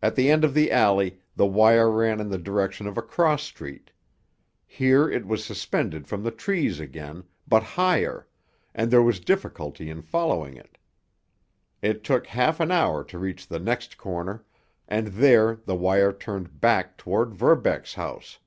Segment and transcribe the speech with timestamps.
[0.00, 3.42] At the end of the alley, the wire ran in the direction of a cross
[3.42, 3.90] street.
[4.64, 8.28] Here it was suspended from the trees again, but higher,
[8.76, 10.78] and there was difficulty in following it.
[11.82, 14.44] It took half an hour to reach the next corner,
[14.86, 18.38] and there the wire turned back toward Verbeck's house.